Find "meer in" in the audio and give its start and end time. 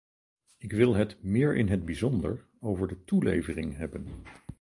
1.23-1.67